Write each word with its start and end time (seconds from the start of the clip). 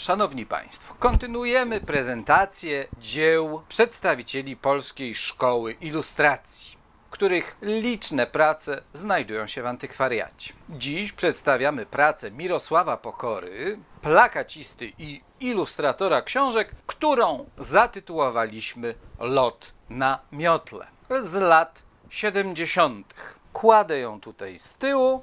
Szanowni 0.00 0.46
Państwo, 0.46 0.94
kontynuujemy 0.98 1.80
prezentację 1.80 2.86
dzieł 2.98 3.62
przedstawicieli 3.68 4.56
Polskiej 4.56 5.14
Szkoły 5.14 5.72
Ilustracji, 5.72 6.76
których 7.10 7.56
liczne 7.62 8.26
prace 8.26 8.82
znajdują 8.92 9.46
się 9.46 9.62
w 9.62 9.66
antykwariacie. 9.66 10.52
Dziś 10.68 11.12
przedstawiamy 11.12 11.86
pracę 11.86 12.30
Mirosława 12.30 12.96
Pokory, 12.96 13.78
plakacisty 14.02 14.92
i 14.98 15.20
ilustratora 15.40 16.22
książek, 16.22 16.74
którą 16.86 17.46
zatytułowaliśmy 17.58 18.94
Lot 19.18 19.72
na 19.90 20.18
miotle 20.32 20.86
z 21.22 21.34
lat 21.34 21.82
70. 22.10 23.14
Kładę 23.52 23.98
ją 23.98 24.20
tutaj 24.20 24.58
z 24.58 24.74
tyłu 24.74 25.22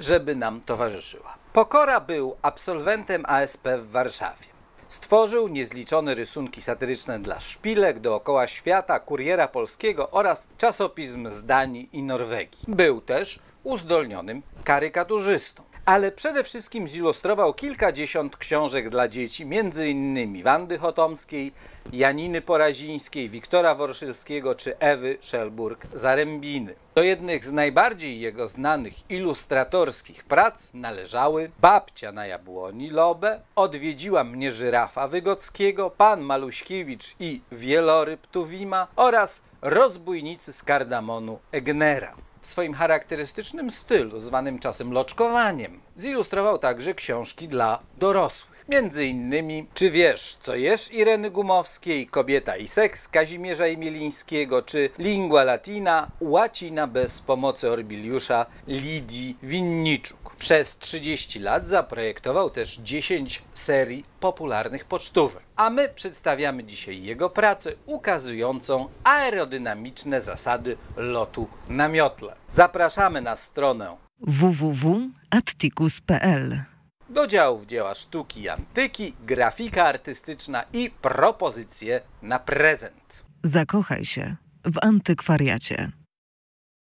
żeby 0.00 0.36
nam 0.36 0.60
towarzyszyła. 0.60 1.34
Pokora 1.52 2.00
był 2.00 2.36
absolwentem 2.42 3.24
ASP 3.26 3.68
w 3.78 3.90
Warszawie. 3.90 4.46
Stworzył 4.88 5.48
niezliczone 5.48 6.14
rysunki 6.14 6.62
satyryczne 6.62 7.18
dla 7.18 7.40
szpilek 7.40 7.98
dookoła 7.98 8.46
świata, 8.46 9.00
kuriera 9.00 9.48
polskiego 9.48 10.10
oraz 10.10 10.48
czasopism 10.58 11.30
z 11.30 11.46
Danii 11.46 11.88
i 11.92 12.02
Norwegii. 12.02 12.64
Był 12.68 13.00
też 13.00 13.38
uzdolnionym 13.64 14.42
karykaturzystą. 14.64 15.62
Ale 15.88 16.12
przede 16.12 16.44
wszystkim 16.44 16.88
zilustrował 16.88 17.54
kilkadziesiąt 17.54 18.36
książek 18.36 18.90
dla 18.90 19.08
dzieci, 19.08 19.42
m.in. 19.42 20.42
Wandy 20.42 20.78
Chotomskiej, 20.78 21.52
Janiny 21.92 22.40
Porazińskiej, 22.40 23.28
Wiktora 23.28 23.74
Worszylskiego 23.74 24.54
czy 24.54 24.78
Ewy 24.78 25.18
Szelburg-Zarębiny. 25.20 26.74
Do 26.94 27.02
jednych 27.02 27.44
z 27.44 27.52
najbardziej 27.52 28.20
jego 28.20 28.48
znanych 28.48 29.10
ilustratorskich 29.10 30.24
prac 30.24 30.74
należały 30.74 31.50
Babcia 31.60 32.12
na 32.12 32.26
jabłoni 32.26 32.90
Lobę, 32.90 33.40
Odwiedziła 33.56 34.24
mnie 34.24 34.52
żyrafa 34.52 35.08
Wygockiego, 35.08 35.90
Pan 35.90 36.20
Maluśkiewicz 36.20 37.14
i 37.20 37.40
Wieloryb 37.52 38.26
Tuwima 38.26 38.86
oraz 38.96 39.42
Rozbójnicy 39.62 40.52
z 40.52 40.62
kardamonu 40.62 41.38
Egnera. 41.52 42.27
W 42.48 42.50
swoim 42.50 42.74
charakterystycznym 42.74 43.70
stylu, 43.70 44.20
zwanym 44.20 44.58
czasem 44.58 44.92
loczkowaniem, 44.92 45.80
zilustrował 45.96 46.58
także 46.58 46.94
książki 46.94 47.48
dla 47.48 47.78
dorosłych. 47.98 48.57
Między 48.68 49.06
innymi 49.06 49.66
Czy 49.74 49.90
wiesz, 49.90 50.36
co 50.40 50.56
jesz 50.56 50.94
Ireny 50.94 51.30
Gumowskiej, 51.30 52.06
Kobieta 52.06 52.56
i 52.56 52.68
seks 52.68 53.08
Kazimierza 53.08 53.66
Imielińskiego, 53.66 54.62
czy 54.62 54.90
Lingua 54.98 55.44
Latina, 55.44 56.10
łacina 56.20 56.86
bez 56.86 57.20
pomocy 57.20 57.70
Orbiliusza 57.70 58.46
Lidii 58.66 59.38
Winniczuk. 59.42 60.36
Przez 60.36 60.78
30 60.78 61.38
lat 61.38 61.66
zaprojektował 61.66 62.50
też 62.50 62.76
10 62.76 63.42
serii 63.54 64.04
popularnych 64.20 64.84
pocztówek. 64.84 65.42
A 65.56 65.70
my 65.70 65.88
przedstawiamy 65.88 66.64
dzisiaj 66.64 67.02
jego 67.02 67.30
pracę 67.30 67.72
ukazującą 67.86 68.88
aerodynamiczne 69.04 70.20
zasady 70.20 70.76
lotu 70.96 71.48
na 71.68 71.88
miotle. 71.88 72.34
Zapraszamy 72.48 73.20
na 73.20 73.36
stronę 73.36 73.96
www.atticus.pl 74.20 76.77
do 77.08 77.26
działów 77.26 77.66
dzieła 77.66 77.94
sztuki 77.94 78.42
i 78.42 78.48
antyki, 78.48 79.14
grafika 79.26 79.84
artystyczna 79.84 80.64
i 80.72 80.90
propozycje 80.90 82.00
na 82.22 82.38
prezent. 82.38 83.24
Zakochaj 83.42 84.04
się 84.04 84.36
w 84.64 84.78
antykwariacie. 84.82 85.92